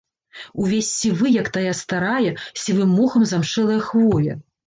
[0.61, 2.31] Увесь сівы, як тая старая,
[2.63, 4.33] сівым мохам замшэлая хвоя.